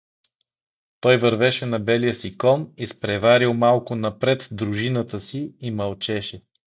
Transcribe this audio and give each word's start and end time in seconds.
Той 0.99 1.17
вървеше 1.17 1.65
на 1.65 1.79
белия 1.79 2.13
си 2.13 2.37
кон, 2.37 2.73
изпреварил 2.77 3.53
малко 3.53 3.95
напред 3.95 4.47
дружината 4.51 5.19
си, 5.19 5.55
и 5.59 5.71
мълчеше. 5.71 6.41